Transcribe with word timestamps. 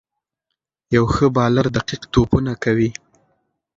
یو 0.95 1.03
ښه 1.13 1.25
بالر 1.35 1.65
دقیق 1.77 2.01
توپونه 2.13 2.51
کوي. 2.63 2.89